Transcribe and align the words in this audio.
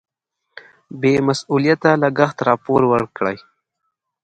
بې 0.99 1.13
مسؤلیته 1.27 1.91
لګښت 2.03 2.37
راپور 2.47 2.81
ورکړي. 2.93 3.37